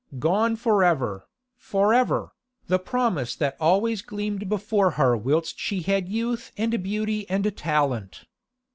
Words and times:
Gone 0.17 0.55
for 0.55 0.83
ever, 0.83 1.27
for 1.57 1.93
ever, 1.93 2.31
the 2.65 2.79
promise 2.79 3.35
that 3.35 3.55
always 3.59 4.01
gleamed 4.01 4.49
before 4.49 4.89
her 4.97 5.15
whilst 5.15 5.59
she 5.59 5.83
had 5.83 6.09
youth 6.09 6.51
and 6.57 6.81
beauty 6.81 7.29
and 7.29 7.55
talent. 7.55 8.25